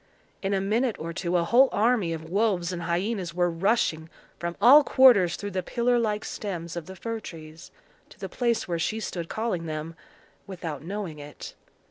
In 0.41 0.55
a 0.55 0.59
minute 0.61 0.95
or 0.97 1.13
two 1.13 1.37
a 1.37 1.43
whole 1.43 1.69
army 1.71 2.11
of 2.11 2.27
wolves 2.27 2.73
and 2.73 2.81
hyenas 2.81 3.35
were 3.35 3.51
rushing 3.51 4.09
from 4.39 4.55
all 4.59 4.83
quarters 4.83 5.35
through 5.35 5.51
the 5.51 5.61
pillar 5.61 5.99
like 5.99 6.25
stems 6.25 6.75
of 6.75 6.87
the 6.87 6.95
fir 6.95 7.19
trees, 7.19 7.69
to 8.09 8.17
the 8.19 8.27
place 8.27 8.67
where 8.67 8.79
she 8.79 8.99
stood 8.99 9.29
calling 9.29 9.67
them, 9.67 9.95
without 10.47 10.81
knowing 10.81 11.19
it. 11.19 11.53